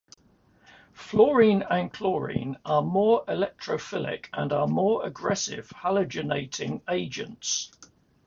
[0.93, 7.71] Fluorine and chlorine are more electrophilic and are more aggressive halogenating agents.